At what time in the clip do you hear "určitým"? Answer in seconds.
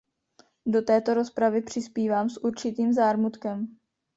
2.43-2.93